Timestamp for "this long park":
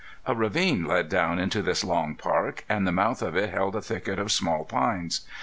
1.61-2.65